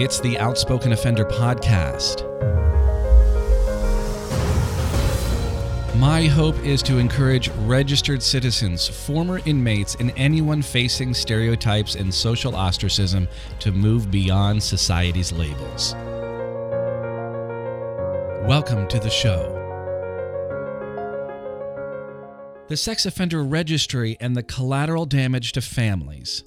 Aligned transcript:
It's 0.00 0.20
the 0.20 0.38
Outspoken 0.38 0.92
Offender 0.92 1.24
Podcast. 1.24 2.22
My 5.96 6.24
hope 6.26 6.54
is 6.64 6.84
to 6.84 6.98
encourage 6.98 7.48
registered 7.66 8.22
citizens, 8.22 8.86
former 8.86 9.40
inmates, 9.44 9.96
and 9.96 10.12
anyone 10.16 10.62
facing 10.62 11.14
stereotypes 11.14 11.96
and 11.96 12.14
social 12.14 12.54
ostracism 12.54 13.26
to 13.58 13.72
move 13.72 14.08
beyond 14.08 14.62
society's 14.62 15.32
labels. 15.32 15.94
Welcome 18.46 18.86
to 18.86 19.00
the 19.00 19.10
show. 19.10 19.52
The 22.68 22.76
Sex 22.76 23.04
Offender 23.04 23.42
Registry 23.42 24.16
and 24.20 24.36
the 24.36 24.44
collateral 24.44 25.06
damage 25.06 25.50
to 25.54 25.60
families. 25.60 26.44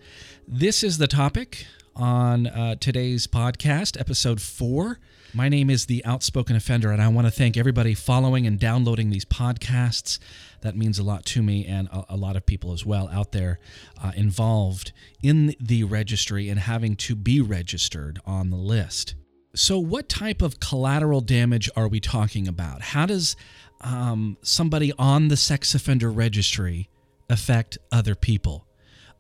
This 0.48 0.86
is 0.86 1.00
the 1.00 1.08
topic 1.10 1.66
on 1.96 2.48
uh, 2.48 2.76
today's 2.76 3.28
podcast, 3.28 4.00
episode 4.00 4.42
four. 4.42 5.00
My 5.34 5.50
name 5.50 5.70
is 5.70 5.86
The 5.86 6.04
Outspoken 6.06 6.56
Offender, 6.56 6.92
and 6.92 7.02
I 7.02 7.08
want 7.08 7.28
to 7.28 7.32
thank 7.32 7.58
everybody 7.58 7.94
following 7.94 8.46
and 8.46 8.60
downloading 8.60 9.10
these 9.10 9.26
podcasts. 9.26 10.20
That 10.62 10.76
means 10.76 11.00
a 11.00 11.04
lot 11.04 11.26
to 11.28 11.42
me 11.42 11.66
and 11.66 11.88
a, 11.90 12.06
a 12.10 12.18
lot 12.18 12.36
of 12.36 12.46
people 12.46 12.74
as 12.74 12.86
well 12.86 13.10
out 13.10 13.32
there 13.32 13.60
uh, 14.04 14.12
involved 14.16 14.92
in 15.22 15.56
the 15.60 15.84
registry 15.84 16.50
and 16.50 16.60
having 16.60 16.96
to 16.98 17.16
be 17.16 17.42
registered 17.42 18.20
on 18.26 18.50
the 18.50 18.58
list. 18.58 19.16
So, 19.54 19.80
what 19.80 20.08
type 20.10 20.42
of 20.42 20.60
collateral 20.60 21.22
damage 21.22 21.70
are 21.76 21.88
we 21.88 22.00
talking 22.00 22.48
about? 22.48 22.82
How 22.82 23.06
does 23.06 23.36
um, 23.82 24.38
somebody 24.42 24.94
on 24.98 25.28
the 25.28 25.38
sex 25.38 25.76
offender 25.76 26.12
registry 26.12 26.90
affect 27.30 27.78
other 27.92 28.16
people, 28.16 28.68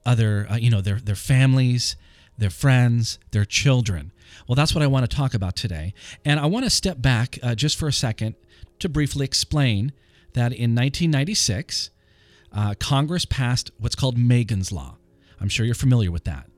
other, 0.06 0.48
uh, 0.50 0.56
you 0.58 0.70
know, 0.70 0.82
their 0.82 1.00
their 1.00 1.16
families, 1.16 1.96
their 2.42 2.50
friends, 2.50 3.20
their 3.30 3.46
children. 3.46 4.12
Well, 4.48 4.56
that's 4.56 4.74
what 4.74 4.82
I 4.84 4.88
want 4.88 5.10
to 5.10 5.16
talk 5.16 5.36
about 5.36 5.56
today. 5.56 5.94
And 6.26 6.40
I 6.40 6.48
want 6.48 6.66
to 6.66 6.72
step 6.72 7.00
back 7.00 7.38
uh, 7.44 7.54
just 7.54 7.78
for 7.78 7.88
a 7.88 7.94
second 7.94 8.34
to 8.80 8.90
briefly 8.90 9.24
explain 9.24 9.94
that 10.34 10.52
in 10.52 10.74
1996, 10.74 11.92
uh, 12.52 12.74
Congress 12.80 13.26
passed 13.26 13.70
what's 13.78 13.94
called 13.94 14.18
Megan's 14.18 14.72
Law. 14.72 14.98
I'm 15.40 15.50
sure 15.50 15.68
you're 15.68 15.76
familiar 15.76 16.12
with 16.12 16.24
that. 16.24 16.50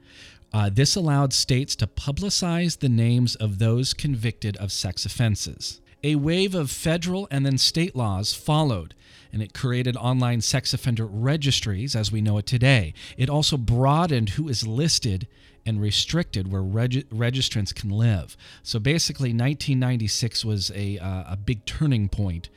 Uh, 0.54 0.70
this 0.72 0.96
allowed 0.96 1.34
states 1.34 1.76
to 1.76 1.88
publicize 1.88 2.80
the 2.80 2.88
names 2.88 3.36
of 3.36 3.60
those 3.60 3.94
convicted 3.94 4.56
of 4.58 4.72
sex 4.72 5.06
offenses. 5.06 5.82
A 6.04 6.16
wave 6.16 6.54
of 6.54 6.70
federal 6.70 7.28
and 7.32 7.46
then 7.46 7.58
state 7.58 7.96
laws 7.96 8.34
followed, 8.34 8.94
and 9.32 9.42
it 9.42 9.54
created 9.54 9.96
online 9.96 10.42
sex 10.42 10.74
offender 10.74 11.06
registries 11.06 11.96
as 11.96 12.12
we 12.12 12.22
know 12.22 12.38
it 12.38 12.46
today. 12.46 12.94
It 13.18 13.30
also 13.30 13.56
broadened 13.56 14.32
who 14.32 14.50
is 14.50 14.68
listed 14.68 15.28
and 15.66 15.82
restricted 15.82 16.52
where 16.52 16.62
reg- 16.62 17.10
registrants 17.10 17.74
can 17.74 17.90
live. 17.90 18.36
So 18.64 18.80
basically, 18.80 19.30
1996 19.30 20.44
was 20.44 20.72
a, 20.76 21.00
uh, 21.00 21.24
a 21.34 21.38
big 21.38 21.66
turning 21.66 22.10
point 22.10 22.50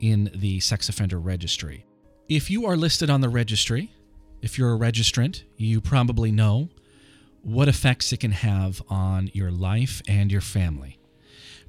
in 0.00 0.30
the 0.34 0.58
sex 0.58 0.88
offender 0.88 1.20
registry. 1.20 1.84
If 2.28 2.50
you 2.50 2.66
are 2.66 2.76
listed 2.76 3.10
on 3.10 3.20
the 3.20 3.28
registry, 3.28 3.92
if 4.42 4.58
you're 4.58 4.74
a 4.74 4.78
registrant, 4.78 5.44
you 5.56 5.80
probably 5.80 6.32
know 6.32 6.68
what 7.42 7.68
effects 7.68 8.12
it 8.12 8.20
can 8.20 8.32
have 8.32 8.82
on 8.88 9.30
your 9.32 9.50
life 9.50 10.02
and 10.08 10.30
your 10.30 10.40
family. 10.40 10.97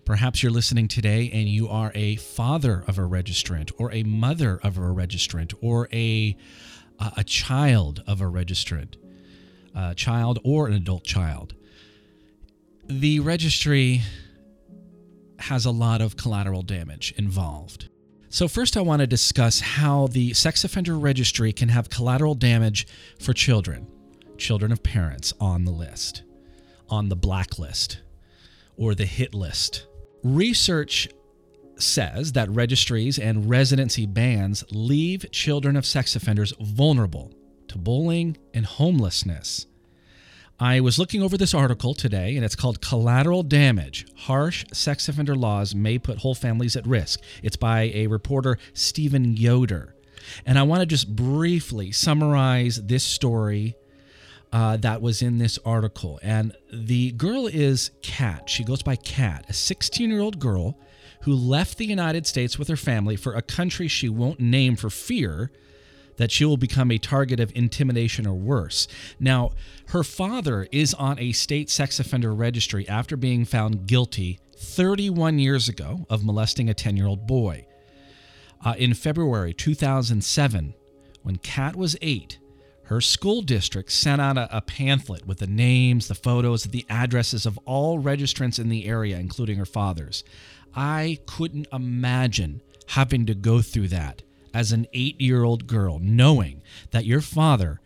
Perhaps 0.09 0.41
you're 0.41 0.51
listening 0.51 0.87
today 0.87 1.29
and 1.31 1.47
you 1.47 1.69
are 1.69 1.91
a 1.93 2.15
father 2.15 2.83
of 2.87 2.97
a 2.97 3.03
registrant 3.03 3.71
or 3.77 3.93
a 3.93 4.01
mother 4.01 4.59
of 4.63 4.75
a 4.75 4.81
registrant 4.81 5.53
or 5.61 5.87
a, 5.93 6.35
a 7.15 7.23
child 7.23 8.01
of 8.07 8.19
a 8.19 8.23
registrant 8.23 8.95
a 9.75 9.93
child 9.93 10.39
or 10.43 10.65
an 10.65 10.73
adult 10.73 11.03
child. 11.03 11.53
The 12.87 13.19
registry 13.19 14.01
has 15.37 15.65
a 15.65 15.71
lot 15.71 16.01
of 16.01 16.17
collateral 16.17 16.63
damage 16.63 17.13
involved. 17.15 17.87
So, 18.29 18.47
first, 18.47 18.77
I 18.77 18.81
want 18.81 19.01
to 19.01 19.07
discuss 19.07 19.59
how 19.59 20.07
the 20.07 20.33
sex 20.33 20.63
offender 20.63 20.97
registry 20.97 21.53
can 21.53 21.69
have 21.69 21.91
collateral 21.91 22.33
damage 22.33 22.87
for 23.19 23.33
children, 23.33 23.85
children 24.39 24.71
of 24.71 24.81
parents 24.81 25.35
on 25.39 25.65
the 25.65 25.71
list, 25.71 26.23
on 26.89 27.09
the 27.09 27.15
blacklist, 27.15 27.99
or 28.75 28.95
the 28.95 29.05
hit 29.05 29.35
list. 29.35 29.85
Research 30.23 31.07
says 31.77 32.33
that 32.33 32.49
registries 32.49 33.17
and 33.17 33.49
residency 33.49 34.05
bans 34.05 34.63
leave 34.71 35.31
children 35.31 35.75
of 35.75 35.85
sex 35.85 36.15
offenders 36.15 36.53
vulnerable 36.59 37.31
to 37.69 37.77
bullying 37.77 38.37
and 38.53 38.65
homelessness. 38.65 39.65
I 40.59 40.81
was 40.81 40.99
looking 40.99 41.23
over 41.23 41.37
this 41.37 41.53
article 41.53 41.93
today, 41.93 42.35
and 42.35 42.43
it's 42.43 42.55
called 42.55 42.81
Collateral 42.81 43.43
Damage 43.43 44.07
Harsh 44.13 44.65
Sex 44.73 45.07
Offender 45.07 45.35
Laws 45.35 45.73
May 45.73 45.97
Put 45.97 46.17
Whole 46.17 46.35
Families 46.35 46.75
at 46.75 46.85
Risk. 46.85 47.21
It's 47.41 47.55
by 47.55 47.83
a 47.93 48.07
reporter, 48.07 48.57
Steven 48.73 49.37
Yoder. 49.37 49.95
And 50.45 50.59
I 50.59 50.63
want 50.63 50.81
to 50.81 50.85
just 50.85 51.15
briefly 51.15 51.93
summarize 51.93 52.83
this 52.83 53.05
story 53.05 53.75
uh, 54.51 54.77
that 54.77 55.01
was 55.01 55.21
in 55.21 55.37
this 55.37 55.59
article. 55.65 56.19
And 56.23 56.55
the 56.71 57.11
girl 57.11 57.47
is 57.47 57.91
Kat. 58.01 58.49
She 58.49 58.63
goes 58.63 58.81
by 58.81 58.95
Kat, 58.95 59.45
a 59.49 59.53
16 59.53 60.09
year 60.09 60.21
old 60.21 60.39
girl 60.39 60.77
who 61.21 61.33
left 61.33 61.77
the 61.77 61.85
United 61.85 62.25
States 62.25 62.57
with 62.57 62.67
her 62.67 62.77
family 62.77 63.15
for 63.15 63.33
a 63.33 63.41
country 63.41 63.87
she 63.87 64.09
won't 64.09 64.39
name 64.39 64.75
for 64.75 64.89
fear 64.89 65.51
that 66.19 66.31
she 66.31 66.43
will 66.43 66.57
become 66.57 66.91
a 66.91 66.97
target 66.97 67.39
of 67.39 67.51
intimidation 67.55 68.27
or 68.27 68.33
worse. 68.33 68.87
Now, 69.19 69.51
her 69.89 70.03
father 70.03 70.67
is 70.71 70.93
on 70.93 71.17
a 71.17 71.31
state 71.31 71.69
sex 71.69 71.99
offender 71.99 72.33
registry 72.33 72.87
after 72.87 73.15
being 73.15 73.45
found 73.45 73.87
guilty 73.87 74.39
31 74.57 75.39
years 75.39 75.69
ago 75.69 76.05
of 76.09 76.25
molesting 76.25 76.69
a 76.69 76.73
10 76.73 76.97
year 76.97 77.07
old 77.07 77.25
boy. 77.25 77.65
Uh, 78.63 78.75
in 78.77 78.93
February 78.93 79.53
2007, 79.53 80.73
when 81.23 81.37
Kat 81.37 81.77
was 81.77 81.95
eight, 82.01 82.37
her 82.89 83.01
school 83.01 83.43
district 83.43 83.91
sent 83.91 84.19
out 84.19 84.35
a, 84.35 84.57
a, 84.57 84.61
pamphlet 84.61 85.27
with 85.27 85.37
the 85.37 85.45
names, 85.45 86.07
the 86.07 86.15
photos, 86.15 86.63
the 86.63 86.87
addresses 86.89 87.45
of 87.45 87.59
all 87.65 88.01
registrants 88.01 88.57
in 88.57 88.67
the 88.67 88.87
area, 88.87 89.19
including 89.19 89.59
her 89.59 89.65
father's. 89.65 90.23
I 90.75 91.19
couldn't 91.27 91.67
imagine 91.71 92.63
having 92.87 93.27
to 93.27 93.35
go 93.35 93.61
through 93.61 93.89
that 93.89 94.23
as 94.55 94.71
an 94.71 94.87
eight 94.93 95.21
year 95.21 95.43
old 95.43 95.67
girl, 95.67 95.99
knowing 95.99 96.63
that 96.89 97.05
your 97.05 97.21
father, 97.21 97.79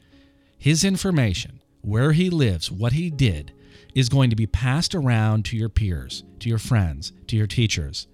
his 0.58 0.86
information, 0.86 1.60
where 1.82 2.14
he 2.14 2.30
lives, 2.30 2.72
what 2.72 2.94
he 2.94 3.10
did, 3.10 3.52
is 3.94 4.08
going 4.08 4.30
to 4.30 4.38
be 4.38 4.48
passed 4.48 4.96
around 4.96 5.44
to 5.46 5.58
your 5.58 5.68
peers, 5.68 6.24
to 6.40 6.48
your 6.48 6.58
friends, 6.58 7.12
to 7.28 7.36
your 7.36 7.48
teachers. 7.48 8.08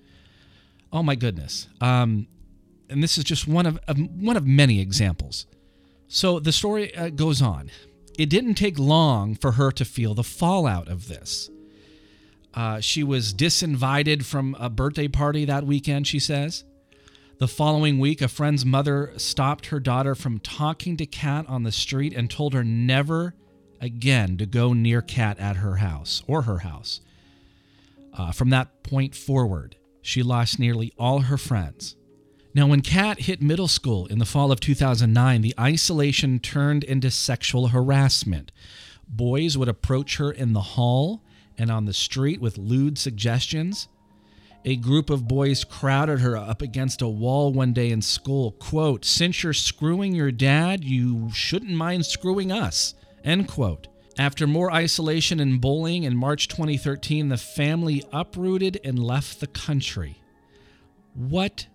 Oh 0.92 1.04
my 1.04 1.14
goodness. 1.14 1.68
Um, 1.82 2.26
and 2.90 3.04
this 3.04 3.20
is 3.20 3.24
just 3.24 3.48
one 3.48 3.68
of, 3.68 3.78
of, 3.88 4.00
one 4.00 4.38
of 4.38 4.48
many 4.48 4.82
examples. 4.82 5.46
So 6.10 6.40
the 6.40 6.52
story 6.52 6.94
uh, 6.96 7.10
goes 7.10 7.40
on. 7.42 7.70
It 8.18 8.30
didn't 8.30 8.56
take 8.56 8.78
long 8.78 9.36
for 9.36 9.54
her 9.54 9.72
to 9.72 9.86
feel 9.86 10.16
the 10.16 10.24
fallout 10.24 10.88
of 10.90 11.08
this. 11.08 11.50
Uh, 12.54 12.80
she 12.80 13.04
was 13.04 13.34
disinvited 13.34 14.26
from 14.26 14.56
a 14.60 14.70
birthday 14.70 15.08
party 15.08 15.46
that 15.46 15.66
weekend, 15.66 16.08
she 16.08 16.20
says. 16.20 16.64
The 17.38 17.48
following 17.48 18.00
week, 18.00 18.22
a 18.22 18.28
friend's 18.28 18.66
mother 18.66 19.14
stopped 19.18 19.68
her 19.68 19.80
daughter 19.80 20.16
from 20.16 20.40
talking 20.40 20.98
to 20.98 21.06
Kat 21.06 21.46
on 21.48 21.62
the 21.64 21.72
street 21.72 22.14
and 22.14 22.30
told 22.30 22.54
her 22.54 22.64
never 22.64 23.36
again 23.80 24.36
to 24.38 24.48
go 24.48 24.74
near 24.74 25.02
Kat 25.04 25.40
at 25.40 25.58
her 25.58 25.76
house 25.76 26.24
or 26.28 26.42
her 26.42 26.60
house. 26.60 27.02
Uh, 28.14 28.32
from 28.32 28.50
that 28.50 28.84
point 28.84 29.16
forward, 29.16 29.78
she 30.02 30.24
lost 30.24 30.60
nearly 30.60 30.92
all 30.98 31.20
her 31.20 31.38
friends. 31.38 31.96
Now, 32.60 32.68
when 32.68 32.82
Kat 32.82 33.22
hit 33.22 33.42
middle 33.42 33.70
school 33.70 34.06
in 34.08 34.20
the 34.20 34.26
fall 34.26 34.52
of 34.52 34.60
2009, 34.60 35.40
the 35.40 35.56
isolation 35.58 36.40
turned 36.40 36.84
into 36.84 37.10
sexual 37.10 37.70
harassment. 37.70 38.52
Boys 39.08 39.58
would 39.58 39.70
approach 39.70 40.18
her 40.18 40.30
in 40.30 40.52
the 40.52 40.76
hall 40.76 41.24
and 41.58 41.72
on 41.72 41.86
the 41.86 41.94
street 41.94 42.42
with 42.42 42.58
lewd 42.58 42.98
suggestions 42.98 43.88
a 44.66 44.76
group 44.76 45.10
of 45.10 45.26
boys 45.26 45.64
crowded 45.64 46.20
her 46.20 46.36
up 46.36 46.62
against 46.62 47.02
a 47.02 47.08
wall 47.08 47.54
one 47.54 47.72
day 47.72 47.92
in 47.92 48.02
school. 48.02 48.52
Quote, 48.52 49.06
Since 49.06 49.42
you're 49.42 49.54
screwing 49.54 50.14
your 50.14 50.30
dad, 50.30 50.84
you 50.84 51.32
shouldn't 51.32 51.72
mind 51.72 52.06
screwing 52.08 52.52
us. 52.52 52.94
End 53.24 53.48
quote. 53.48 53.88
After 54.18 54.46
more 54.46 54.70
isolation 54.70 55.40
and 55.40 55.62
bullying 55.62 56.04
in 56.04 56.18
March 56.18 56.50
2013, 56.50 57.30
the 57.30 57.38
family 57.38 58.04
uprooted 58.12 58.82
and 58.84 59.00
left 59.02 59.40
the 59.40 59.48
country. 59.48 60.22
What 61.14 61.68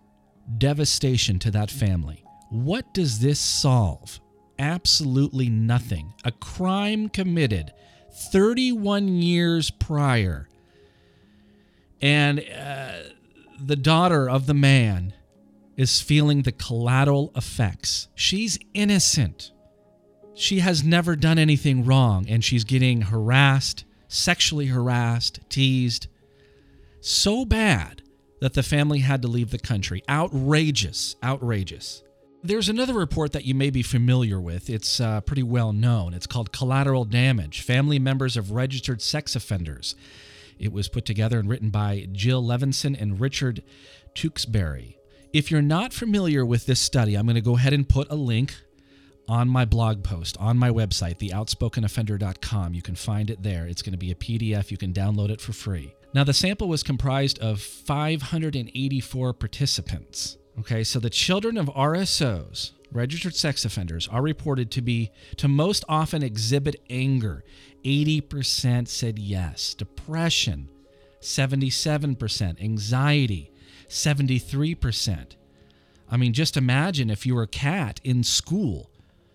devastation 0.58 1.38
to 1.40 1.50
that 1.52 1.70
family. 1.70 2.24
What 2.50 2.92
does 2.94 3.20
this 3.20 3.40
solve? 3.40 4.20
Absolutely 4.58 5.48
nothing. 5.48 6.14
A 6.24 6.32
crime 6.32 7.08
committed 7.08 7.72
31 8.30 9.08
years 9.08 9.70
prior 9.70 10.48
and 12.04 12.40
uh, 12.40 12.92
the 13.58 13.76
daughter 13.76 14.28
of 14.28 14.46
the 14.46 14.52
man 14.52 15.14
is 15.76 16.02
feeling 16.02 16.42
the 16.42 16.52
collateral 16.52 17.32
effects. 17.34 18.08
She's 18.14 18.58
innocent. 18.74 19.52
She 20.34 20.58
has 20.58 20.84
never 20.84 21.16
done 21.16 21.38
anything 21.38 21.84
wrong, 21.84 22.26
and 22.28 22.44
she's 22.44 22.64
getting 22.64 23.02
harassed, 23.02 23.86
sexually 24.06 24.66
harassed, 24.66 25.40
teased. 25.48 26.08
So 27.00 27.46
bad 27.46 28.02
that 28.44 28.52
the 28.52 28.62
family 28.62 28.98
had 28.98 29.22
to 29.22 29.26
leave 29.26 29.50
the 29.50 29.58
country. 29.58 30.02
Outrageous, 30.06 31.16
outrageous. 31.24 32.02
There's 32.42 32.68
another 32.68 32.92
report 32.92 33.32
that 33.32 33.46
you 33.46 33.54
may 33.54 33.70
be 33.70 33.82
familiar 33.82 34.38
with. 34.38 34.68
It's 34.68 35.00
uh, 35.00 35.22
pretty 35.22 35.42
well 35.42 35.72
known. 35.72 36.12
It's 36.12 36.26
called 36.26 36.52
Collateral 36.52 37.06
Damage 37.06 37.62
Family 37.62 37.98
Members 37.98 38.36
of 38.36 38.50
Registered 38.50 39.00
Sex 39.00 39.34
Offenders. 39.34 39.94
It 40.58 40.74
was 40.74 40.90
put 40.90 41.06
together 41.06 41.38
and 41.38 41.48
written 41.48 41.70
by 41.70 42.06
Jill 42.12 42.42
Levenson 42.42 43.00
and 43.00 43.18
Richard 43.18 43.62
Tewksbury. 44.14 44.98
If 45.32 45.50
you're 45.50 45.62
not 45.62 45.94
familiar 45.94 46.44
with 46.44 46.66
this 46.66 46.80
study, 46.80 47.14
I'm 47.14 47.24
going 47.24 47.36
to 47.36 47.40
go 47.40 47.56
ahead 47.56 47.72
and 47.72 47.88
put 47.88 48.10
a 48.10 48.14
link 48.14 48.56
on 49.26 49.48
my 49.48 49.64
blog 49.64 50.04
post 50.04 50.36
on 50.38 50.58
my 50.58 50.68
website, 50.68 51.16
theoutspokenoffender.com. 51.16 52.74
You 52.74 52.82
can 52.82 52.94
find 52.94 53.30
it 53.30 53.42
there. 53.42 53.64
It's 53.66 53.80
going 53.80 53.92
to 53.92 53.98
be 53.98 54.10
a 54.10 54.14
PDF. 54.14 54.70
You 54.70 54.76
can 54.76 54.92
download 54.92 55.30
it 55.30 55.40
for 55.40 55.54
free. 55.54 55.94
Now, 56.14 56.22
the 56.22 56.32
sample 56.32 56.68
was 56.68 56.84
comprised 56.84 57.40
of 57.40 57.60
584 57.60 59.32
participants. 59.32 60.38
Okay, 60.60 60.84
so 60.84 61.00
the 61.00 61.10
children 61.10 61.58
of 61.58 61.66
RSOs, 61.66 62.70
registered 62.92 63.34
sex 63.34 63.64
offenders, 63.64 64.06
are 64.06 64.22
reported 64.22 64.70
to 64.70 64.80
be 64.80 65.10
to 65.38 65.48
most 65.48 65.84
often 65.88 66.22
exhibit 66.22 66.80
anger. 66.88 67.42
80% 67.84 68.86
said 68.86 69.18
yes. 69.18 69.74
Depression, 69.74 70.68
77%. 71.20 72.62
Anxiety, 72.62 73.50
73%. 73.88 75.36
I 76.08 76.16
mean, 76.16 76.32
just 76.32 76.56
imagine 76.56 77.10
if 77.10 77.26
you 77.26 77.34
were 77.34 77.42
a 77.42 77.48
cat 77.48 78.00
in 78.04 78.22
school 78.22 78.88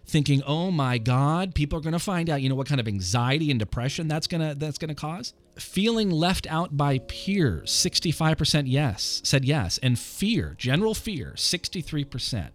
thinking, 0.06 0.42
"Oh 0.44 0.72
my 0.72 0.98
god, 0.98 1.54
people 1.54 1.78
are 1.78 1.82
going 1.82 1.94
to 1.94 2.00
find 2.00 2.30
out, 2.30 2.42
you 2.42 2.48
know 2.48 2.56
what 2.56 2.68
kind 2.68 2.80
of 2.80 2.88
anxiety 2.88 3.52
and 3.52 3.60
depression 3.60 4.08
that's 4.08 4.28
going 4.28 4.48
to 4.48 4.56
that's 4.56 4.78
going 4.78 4.90
to 4.90 4.96
cause?" 4.96 5.34
Feeling 5.60 6.10
left 6.10 6.48
out 6.48 6.78
by 6.78 7.00
peers, 7.00 7.70
65% 7.72 8.64
yes, 8.68 9.22
said 9.24 9.46
yes, 9.46 9.78
and 9.80 10.00
fear, 10.00 10.56
general 10.58 10.94
fear, 10.94 11.34
63%. 11.36 12.50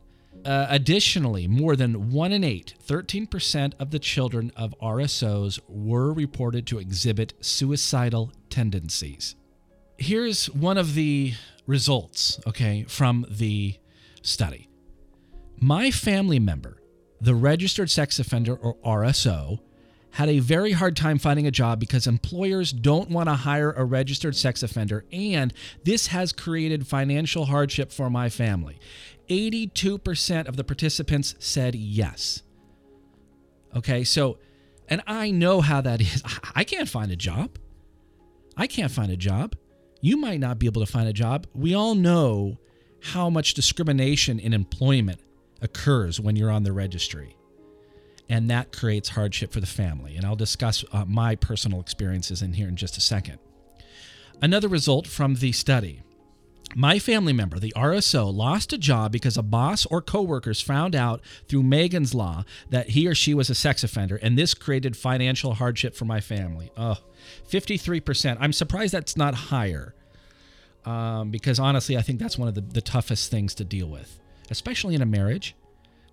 Uh, 0.45 0.67
additionally, 0.69 1.47
more 1.47 1.77
than 1.77 2.11
1 2.11 2.33
in 2.33 2.45
8, 2.45 2.75
13% 2.87 3.73
of 3.79 3.91
the 3.91 3.99
children 3.99 4.53
of 4.57 4.75
RSOs 4.83 5.59
were 5.69 6.13
reported 6.13 6.67
to 6.67 6.79
exhibit 6.79 7.35
suicidal 7.41 8.33
tendencies. 8.51 9.37
Here's 9.97 10.47
one 10.47 10.77
of 10.77 10.95
the 10.95 11.35
results, 11.67 12.41
okay, 12.47 12.85
from 12.89 13.27
the 13.31 13.77
study. 14.23 14.69
My 15.61 15.91
family 15.91 16.39
member 16.39 16.79
the 17.25 17.35
registered 17.35 17.91
sex 17.91 18.19
offender, 18.19 18.55
or 18.55 18.77
RSO, 18.85 19.59
had 20.15 20.29
a 20.29 20.39
very 20.39 20.71
hard 20.71 20.97
time 20.97 21.19
finding 21.19 21.45
a 21.45 21.51
job 21.51 21.81
because 21.81 22.07
employers 22.07 22.73
don't 22.73 23.11
want 23.11 23.29
to 23.29 23.35
hire 23.35 23.73
a 23.73 23.85
registered 23.85 24.37
sex 24.37 24.63
offender, 24.63 25.05
and 25.11 25.53
this 25.83 26.07
has 26.09 26.33
created 26.33 26.87
financial 26.87 27.47
hardship 27.47 27.91
for 27.91 28.09
my 28.09 28.29
family. 28.29 28.79
82% 29.29 30.47
of 30.47 30.57
the 30.57 30.63
participants 30.63 31.35
said 31.41 31.75
yes. 31.75 32.43
Okay, 33.75 34.05
so, 34.05 34.39
and 34.89 35.03
I 35.05 35.33
know 35.33 35.61
how 35.61 35.81
that 35.81 36.01
is. 36.01 36.23
I 36.55 36.63
can't 36.63 36.89
find 36.89 37.11
a 37.11 37.17
job. 37.17 37.59
I 38.57 38.69
can't 38.69 38.93
find 38.93 39.11
a 39.11 39.17
job. 39.17 39.57
You 40.01 40.17
might 40.17 40.39
not 40.39 40.61
be 40.61 40.67
able 40.67 40.85
to 40.85 40.91
find 40.91 41.09
a 41.09 41.13
job. 41.13 41.49
We 41.55 41.75
all 41.75 41.97
know 41.97 42.59
how 43.01 43.31
much 43.31 43.55
discrimination 43.55 44.39
in 44.39 44.53
employment 44.53 45.21
occurs 45.61 46.21
when 46.21 46.37
you're 46.37 46.53
on 46.53 46.63
the 46.63 46.73
registry. 46.73 47.37
And 48.29 48.51
that 48.51 48.73
creates 48.73 49.11
hardship 49.11 49.53
for 49.53 49.61
the 49.61 49.67
family. 49.67 50.17
And 50.17 50.25
I'll 50.25 50.37
discuss 50.37 50.85
uh, 50.93 51.05
my 51.07 51.37
personal 51.37 51.81
experiences 51.81 52.43
in 52.43 52.55
here 52.55 52.69
in 52.69 52.77
just 52.77 52.97
a 52.97 53.01
second. 53.01 53.39
Another 54.41 54.69
result 54.69 55.07
from 55.07 55.37
the 55.37 55.53
study 55.53 56.03
my 56.77 56.99
family 56.99 57.33
member, 57.33 57.61
the 57.61 57.73
RSO, 57.77 58.35
lost 58.35 58.73
a 58.73 58.79
job 58.79 59.13
because 59.13 59.37
a 59.37 59.43
boss 59.43 59.87
or 59.87 60.03
coworkers 60.03 60.61
found 60.61 60.97
out 60.97 61.21
through 61.47 61.63
Megan's 61.63 62.15
Law 62.15 62.45
that 62.69 62.91
he 62.91 63.07
or 63.07 63.15
she 63.15 63.33
was 63.33 63.49
a 63.49 63.55
sex 63.55 63.85
offender, 63.85 64.17
and 64.17 64.37
this 64.37 64.55
created 64.55 64.97
financial 64.97 65.55
hardship 65.55 65.95
for 65.95 66.05
my 66.05 66.21
family. 66.21 66.73
Oh, 66.77 66.97
53%. 67.49 68.39
I'm 68.41 68.53
surprised 68.53 68.93
that's 68.93 69.17
not 69.17 69.35
higher 69.35 69.95
um, 70.85 71.31
because 71.31 71.61
honestly, 71.61 71.97
I 71.97 72.03
think 72.03 72.19
that's 72.19 72.37
one 72.37 72.49
of 72.49 72.57
the, 72.57 72.63
the 72.63 72.83
toughest 72.83 73.31
things 73.31 73.55
to 73.57 73.65
deal 73.65 73.87
with 73.87 74.19
especially 74.51 74.95
in 74.95 75.03
a 75.03 75.07
marriage, 75.07 75.55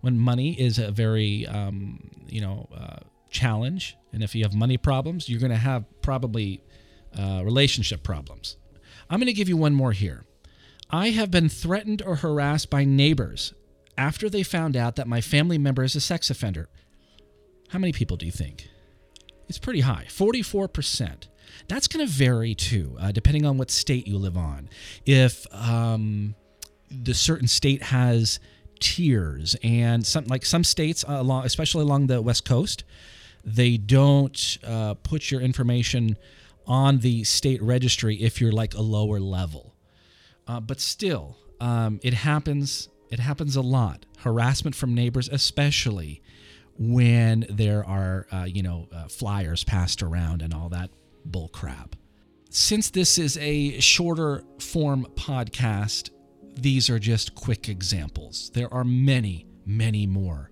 when 0.02 0.18
money 0.18 0.60
is 0.60 0.78
a 0.78 0.92
very, 0.92 1.48
um, 1.48 2.12
you 2.28 2.42
know, 2.42 2.68
uh, 2.76 2.98
challenge. 3.30 3.98
And 4.12 4.24
if 4.24 4.36
you 4.36 4.44
have 4.44 4.54
money 4.54 4.78
problems, 4.78 5.30
you're 5.30 5.40
going 5.40 5.52
to 5.52 5.58
have 5.58 5.86
probably 6.02 6.64
uh, 7.18 7.42
relationship 7.44 8.04
problems. 8.04 8.58
I'm 9.10 9.20
going 9.20 9.28
to 9.28 9.34
give 9.34 9.50
you 9.50 9.58
one 9.58 9.74
more 9.74 9.92
here. 9.92 10.26
I 10.90 11.10
have 11.12 11.32
been 11.32 11.50
threatened 11.50 12.02
or 12.02 12.18
harassed 12.18 12.70
by 12.70 12.84
neighbors 12.84 13.54
after 13.98 14.30
they 14.30 14.44
found 14.44 14.76
out 14.76 14.96
that 14.98 15.08
my 15.08 15.22
family 15.22 15.58
member 15.58 15.84
is 15.84 15.96
a 15.96 16.02
sex 16.02 16.30
offender. 16.30 16.70
How 17.70 17.80
many 17.80 17.94
people 17.94 18.18
do 18.18 18.26
you 18.26 18.32
think? 18.32 18.70
It's 19.48 19.60
pretty 19.60 19.82
high 19.82 20.06
44%. 20.08 21.28
That's 21.68 21.88
going 21.88 22.06
to 22.06 22.12
vary 22.12 22.56
too, 22.56 22.98
uh, 23.00 23.12
depending 23.12 23.46
on 23.46 23.58
what 23.58 23.72
state 23.72 24.08
you 24.08 24.18
live 24.18 24.38
on. 24.38 24.70
If 25.06 25.46
um, 25.54 26.36
the 26.90 27.14
certain 27.14 27.48
state 27.48 27.84
has 27.84 28.40
tiers, 28.82 29.56
and 29.64 30.06
some 30.06 30.26
like 30.26 30.46
some 30.46 30.64
states 30.66 31.06
uh, 31.08 31.14
along, 31.14 31.46
especially 31.46 31.84
along 31.84 32.08
the 32.08 32.22
west 32.22 32.44
coast, 32.44 32.84
they 33.46 33.78
don't 33.78 34.58
uh, 34.66 34.96
put 34.96 35.32
your 35.32 35.40
information 35.40 36.18
on 36.68 37.00
the 37.00 37.24
state 37.24 37.62
registry 37.62 38.16
if 38.16 38.42
you're 38.42 38.52
like 38.52 38.74
a 38.74 38.82
lower 38.82 39.20
level. 39.20 39.76
Uh, 40.48 40.60
but 40.60 40.80
still, 40.80 41.38
um, 41.60 42.00
it 42.04 42.14
happens. 42.14 42.90
It 43.10 43.20
happens 43.20 43.56
a 43.56 43.62
lot. 43.62 44.06
Harassment 44.20 44.76
from 44.76 44.96
neighbors, 44.96 45.30
especially 45.30 46.22
when 46.78 47.46
there 47.50 47.86
are, 47.86 48.26
uh, 48.32 48.46
you 48.46 48.64
know, 48.64 48.88
uh, 48.94 49.08
flyers 49.08 49.64
passed 49.64 50.02
around 50.02 50.42
and 50.42 50.54
all 50.54 50.70
that 50.70 50.90
bull 51.26 51.50
crap. 51.50 51.96
Since 52.50 52.90
this 52.90 53.18
is 53.18 53.38
a 53.38 53.80
shorter 53.80 54.44
form 54.60 55.08
podcast, 55.16 56.10
these 56.56 56.90
are 56.90 57.00
just 57.00 57.36
quick 57.36 57.70
examples. 57.70 58.52
There 58.54 58.74
are 58.74 58.84
many, 58.84 59.46
many 59.66 60.08
more. 60.08 60.52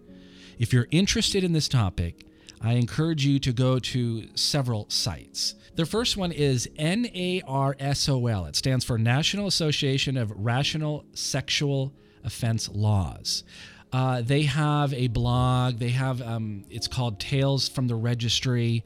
If 0.57 0.73
you're 0.73 0.87
interested 0.91 1.43
in 1.43 1.53
this 1.53 1.67
topic, 1.67 2.25
I 2.61 2.73
encourage 2.73 3.25
you 3.25 3.39
to 3.39 3.53
go 3.53 3.79
to 3.79 4.27
several 4.35 4.89
sites. 4.89 5.55
The 5.75 5.85
first 5.85 6.17
one 6.17 6.33
is 6.33 6.67
NARSOL. 6.77 8.49
It 8.49 8.55
stands 8.57 8.83
for 8.83 8.97
National 8.97 9.47
Association 9.47 10.17
of 10.17 10.31
Rational 10.35 11.05
Sexual 11.13 11.93
Offense 12.25 12.67
Laws. 12.69 13.45
Uh, 13.91 14.21
they 14.21 14.43
have 14.43 14.93
a 14.93 15.07
blog. 15.07 15.79
They 15.79 15.89
have 15.89 16.21
um, 16.21 16.65
it's 16.69 16.87
called 16.87 17.19
Tales 17.19 17.69
from 17.69 17.87
the 17.87 17.95
Registry. 17.95 18.83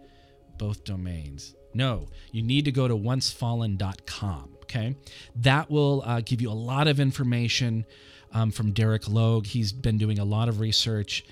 both 0.58 0.84
domains. 0.84 1.54
No, 1.74 2.08
you 2.32 2.42
need 2.42 2.64
to 2.64 2.72
go 2.72 2.88
to 2.88 2.96
oncefallen.com. 2.96 4.56
Okay, 4.62 4.96
that 5.36 5.70
will 5.70 6.02
uh, 6.04 6.20
give 6.20 6.42
you 6.42 6.50
a 6.50 6.52
lot 6.52 6.88
of 6.88 7.00
information 7.00 7.86
um, 8.32 8.50
from 8.50 8.72
Derek 8.72 9.08
Logue. 9.08 9.46
He's 9.46 9.72
been 9.72 9.98
doing 9.98 10.18
a 10.18 10.24
lot 10.24 10.48
of 10.48 10.60
research 10.60 11.24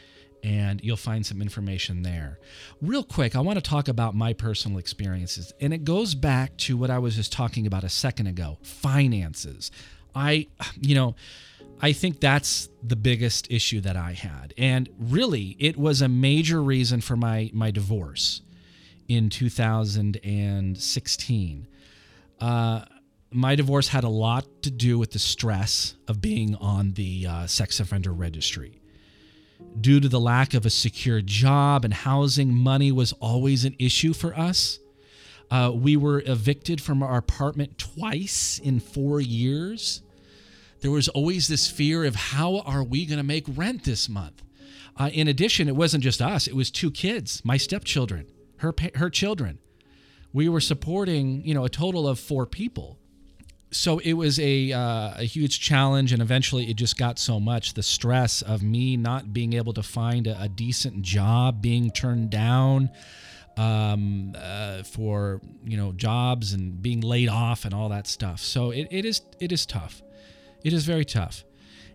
and 0.43 0.83
you'll 0.85 0.97
find 0.97 1.27
some 1.27 1.43
information 1.43 2.03
there. 2.03 2.39
Real 2.81 3.03
quick, 3.03 3.35
I 3.35 3.41
want 3.41 3.57
to 3.57 3.63
talk 3.63 3.89
about 3.89 4.15
my 4.15 4.33
personal 4.33 4.79
experiences, 4.79 5.53
and 5.61 5.75
it 5.75 5.83
goes 5.83 6.15
back 6.15 6.57
to 6.59 6.77
what 6.77 6.89
I 6.89 7.01
was 7.01 7.17
just 7.17 7.33
talking 7.33 7.67
about 7.67 7.83
a 7.83 7.89
second 7.89 8.29
ago 8.29 8.59
finances. 8.63 9.73
I, 10.15 10.47
you 10.81 10.95
know, 10.95 11.17
I 11.81 11.93
think 11.93 12.21
that's 12.21 12.69
the 12.83 12.97
biggest 12.97 13.51
issue 13.51 13.81
that 13.83 13.97
I 13.97 14.13
had. 14.13 14.55
And 14.57 14.89
really, 14.99 15.57
it 15.59 15.77
was 15.77 16.01
a 16.01 16.09
major 16.09 16.63
reason 16.63 17.01
for 17.01 17.17
my, 17.17 17.51
my 17.53 17.73
divorce 17.73 18.43
in 19.09 19.31
2016. 19.31 21.67
Uh, 22.41 22.85
my 23.37 23.55
divorce 23.55 23.89
had 23.89 24.03
a 24.03 24.09
lot 24.09 24.47
to 24.63 24.71
do 24.71 24.99
with 24.99 25.13
the 25.13 25.19
stress 25.19 25.95
of 26.09 26.23
being 26.23 26.55
on 26.57 26.95
the 26.95 27.27
uh, 27.27 27.47
sex 27.47 27.79
offender 27.79 28.13
registry. 28.13 28.81
Due 29.79 30.01
to 30.01 30.09
the 30.09 30.21
lack 30.21 30.55
of 30.55 30.65
a 30.65 30.71
secure 30.71 31.21
job 31.21 31.85
and 31.85 31.93
housing, 31.93 32.53
money 32.55 32.91
was 32.91 33.13
always 33.15 33.65
an 33.65 33.77
issue 33.79 34.15
for 34.15 34.37
us. 34.37 34.79
Uh, 35.51 35.71
we 35.75 35.97
were 35.97 36.23
evicted 36.27 36.81
from 36.81 37.03
our 37.03 37.19
apartment 37.19 37.77
twice 37.79 38.59
in 38.59 38.81
four 38.81 39.21
years. 39.21 40.03
There 40.81 40.91
was 40.91 41.09
always 41.09 41.47
this 41.47 41.71
fear 41.71 42.05
of 42.05 42.15
how 42.15 42.61
are 42.61 42.83
we 42.83 43.05
going 43.05 43.19
to 43.19 43.25
make 43.25 43.45
rent 43.49 43.85
this 43.85 44.09
month? 44.09 44.43
Uh, 44.97 45.11
in 45.13 45.29
addition, 45.29 45.69
it 45.69 45.77
wasn't 45.77 46.03
just 46.03 46.23
us, 46.23 46.47
it 46.47 46.57
was 46.57 46.71
two 46.71 46.91
kids, 46.91 47.43
my 47.45 47.59
stepchildren, 47.59 48.27
her, 48.59 48.75
her 48.95 49.11
children. 49.11 49.59
We 50.33 50.49
were 50.49 50.61
supporting, 50.61 51.45
you 51.45 51.55
know, 51.55 51.65
a 51.65 51.71
total 51.71 52.09
of 52.09 52.19
four 52.19 52.47
people 52.47 52.99
so 53.77 53.99
it 53.99 54.15
was 54.15 54.41
a 54.41 54.73
uh, 54.73 55.15
a 55.17 55.25
huge 55.25 55.61
challenge, 55.61 56.13
and 56.13 56.23
eventually 56.23 56.71
it 56.71 56.75
just 56.75 56.97
got 56.97 57.19
so 57.19 57.39
much 57.39 57.75
the 57.75 57.83
stress 57.83 58.43
of 58.43 58.63
me 58.63 58.97
not 58.97 59.33
being 59.33 59.53
able 59.53 59.73
to 59.75 59.83
find 59.83 60.27
a, 60.27 60.41
a 60.43 60.49
decent 60.49 61.03
job, 61.03 61.61
being 61.61 61.91
turned 61.91 62.31
down 62.31 62.91
um, 63.57 64.35
uh, 64.37 64.83
for 64.83 65.41
you 65.65 65.77
know 65.77 65.93
jobs 65.93 66.53
and 66.53 66.83
being 66.83 67.01
laid 67.01 67.29
off 67.29 67.65
and 67.65 67.75
all 67.75 67.89
that 67.91 68.07
stuff. 68.07 68.41
So 68.41 68.71
it, 68.71 68.89
it 68.91 69.05
is 69.05 69.21
it 69.41 69.53
is 69.53 69.67
tough. 69.67 70.03
It 70.65 70.73
is 70.73 70.85
very 70.85 71.05
tough. 71.05 71.45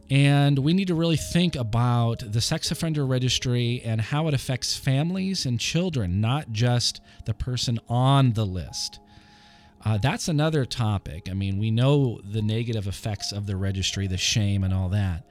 And 0.10 0.60
we 0.60 0.74
need 0.74 0.88
to 0.90 0.96
really 0.96 1.16
think 1.16 1.56
about 1.56 2.34
the 2.34 2.42
sex 2.42 2.70
offender 2.70 3.06
registry 3.06 3.82
and 3.86 4.02
how 4.02 4.28
it 4.28 4.34
affects 4.34 4.76
families 4.76 5.46
and 5.46 5.58
children, 5.58 6.20
not 6.20 6.52
just 6.52 7.00
the 7.26 7.34
person 7.34 7.80
on 7.88 8.34
the 8.34 8.46
list. 8.46 9.00
Uh, 9.84 9.98
that's 9.98 10.28
another 10.28 10.66
topic. 10.66 11.28
I 11.30 11.34
mean, 11.34 11.58
we 11.58 11.72
know 11.72 12.22
the 12.24 12.42
negative 12.42 12.88
effects 12.88 13.32
of 13.32 13.48
the 13.48 13.56
registry, 13.56 14.08
the 14.08 14.18
shame, 14.18 14.64
and 14.64 14.74
all 14.74 14.90
that. 14.90 15.26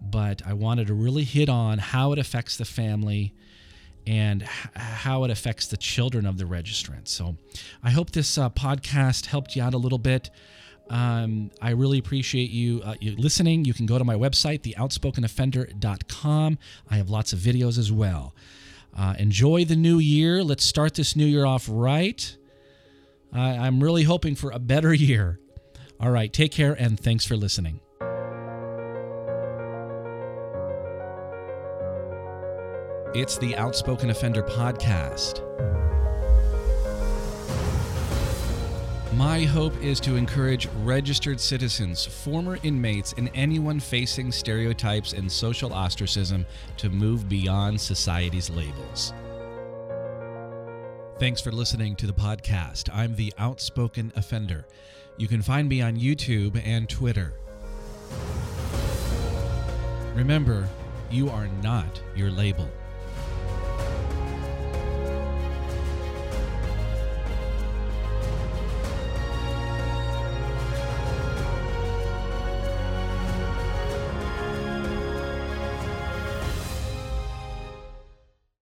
But 0.00 0.42
I 0.44 0.54
wanted 0.54 0.88
to 0.88 0.94
really 0.94 1.22
hit 1.24 1.48
on 1.48 1.78
how 1.78 2.12
it 2.12 2.18
affects 2.18 2.56
the 2.56 2.64
family 2.64 3.32
and 4.04 4.42
h- 4.42 4.48
how 4.74 5.22
it 5.22 5.30
affects 5.30 5.68
the 5.68 5.76
children 5.76 6.26
of 6.26 6.36
the 6.36 6.44
registrant. 6.44 7.06
So 7.06 7.36
I 7.84 7.90
hope 7.90 8.10
this 8.10 8.36
uh, 8.36 8.50
podcast 8.50 9.26
helped 9.26 9.54
you 9.54 9.62
out 9.62 9.74
a 9.74 9.78
little 9.78 9.98
bit. 9.98 10.30
Um, 10.90 11.52
I 11.60 11.70
really 11.70 11.98
appreciate 11.98 12.50
you, 12.50 12.82
uh, 12.84 12.96
you 13.00 13.14
listening. 13.16 13.64
You 13.64 13.72
can 13.72 13.86
go 13.86 13.98
to 13.98 14.04
my 14.04 14.16
website, 14.16 14.62
theoutspokenoffender.com. 14.62 16.58
I 16.90 16.96
have 16.96 17.08
lots 17.08 17.32
of 17.32 17.38
videos 17.38 17.78
as 17.78 17.92
well. 17.92 18.34
Uh, 18.96 19.14
enjoy 19.18 19.64
the 19.64 19.76
new 19.76 19.98
year. 19.98 20.42
Let's 20.42 20.64
start 20.64 20.94
this 20.94 21.14
new 21.14 21.24
year 21.24 21.46
off 21.46 21.68
right. 21.70 22.36
I, 23.32 23.56
I'm 23.56 23.82
really 23.82 24.02
hoping 24.02 24.34
for 24.34 24.50
a 24.50 24.58
better 24.58 24.92
year. 24.92 25.38
All 25.98 26.10
right, 26.10 26.32
take 26.32 26.52
care 26.52 26.74
and 26.74 26.98
thanks 26.98 27.24
for 27.24 27.36
listening. 27.36 27.80
It's 33.14 33.36
the 33.38 33.54
Outspoken 33.56 34.10
Offender 34.10 34.42
Podcast. 34.42 35.42
My 39.14 39.44
hope 39.44 39.76
is 39.82 40.00
to 40.00 40.16
encourage 40.16 40.66
registered 40.82 41.38
citizens, 41.38 42.06
former 42.06 42.58
inmates, 42.62 43.12
and 43.18 43.30
anyone 43.34 43.78
facing 43.78 44.32
stereotypes 44.32 45.12
and 45.12 45.30
social 45.30 45.74
ostracism 45.74 46.46
to 46.78 46.88
move 46.88 47.28
beyond 47.28 47.78
society's 47.78 48.48
labels. 48.48 49.12
Thanks 51.22 51.40
for 51.40 51.52
listening 51.52 51.94
to 51.96 52.08
the 52.08 52.12
podcast. 52.12 52.92
I'm 52.92 53.14
the 53.14 53.32
Outspoken 53.38 54.12
Offender. 54.16 54.66
You 55.18 55.28
can 55.28 55.40
find 55.40 55.68
me 55.68 55.80
on 55.80 55.96
YouTube 55.96 56.60
and 56.64 56.88
Twitter. 56.88 57.34
Remember, 60.16 60.68
you 61.12 61.30
are 61.30 61.46
not 61.62 62.02
your 62.16 62.28
label. 62.28 62.68